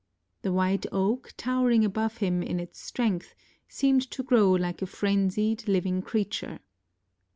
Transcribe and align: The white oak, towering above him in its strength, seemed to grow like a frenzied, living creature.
The 0.41 0.51
white 0.51 0.87
oak, 0.91 1.31
towering 1.37 1.85
above 1.85 2.17
him 2.17 2.41
in 2.41 2.59
its 2.59 2.79
strength, 2.81 3.35
seemed 3.67 4.01
to 4.09 4.23
grow 4.23 4.49
like 4.51 4.81
a 4.81 4.87
frenzied, 4.87 5.67
living 5.67 6.01
creature. 6.01 6.57